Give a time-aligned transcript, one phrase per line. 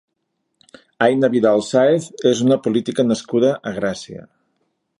[1.07, 4.25] Aina Vidal Sáez és una política nascuda a Gràcia.